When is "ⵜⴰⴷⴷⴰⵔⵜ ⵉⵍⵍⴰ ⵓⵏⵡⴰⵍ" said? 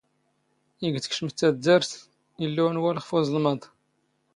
1.39-2.97